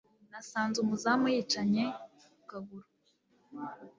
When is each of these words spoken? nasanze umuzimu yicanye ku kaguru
nasanze 0.31 0.77
umuzimu 0.83 1.25
yicanye 1.33 1.83
ku 2.29 2.41
kaguru 2.49 2.87